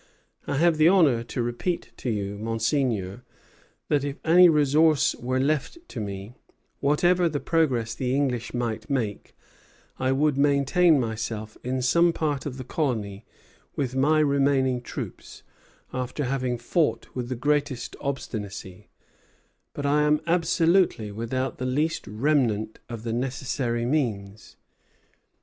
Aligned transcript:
I 0.47 0.57
have 0.57 0.77
the 0.77 0.87
honor 0.87 1.21
to 1.25 1.43
repeat 1.43 1.91
to 1.97 2.09
you, 2.09 2.35
Monseigneur, 2.39 3.21
that 3.87 4.03
if 4.03 4.17
any 4.25 4.49
resource 4.49 5.13
were 5.13 5.39
left 5.39 5.77
me, 5.95 6.33
whatever 6.79 7.29
the 7.29 7.39
progress 7.39 7.93
the 7.93 8.15
English 8.15 8.51
might 8.51 8.89
make, 8.89 9.37
I 9.99 10.11
would 10.11 10.39
maintain 10.39 10.99
myself 10.99 11.55
in 11.63 11.83
some 11.83 12.13
part 12.13 12.47
of 12.47 12.57
the 12.57 12.63
colony 12.63 13.25
with 13.75 13.95
my 13.95 14.21
remaining 14.21 14.81
troops, 14.81 15.43
after 15.93 16.23
having 16.23 16.57
fought 16.57 17.09
with 17.13 17.29
the 17.29 17.35
greatest 17.35 17.95
obstinacy; 18.01 18.89
but 19.71 19.85
I 19.85 20.01
am 20.01 20.19
absolutely 20.25 21.11
without 21.11 21.59
the 21.59 21.67
least 21.67 22.07
remnant 22.07 22.79
of 22.89 23.03
the 23.03 23.13
necessary 23.13 23.85
means. 23.85 24.57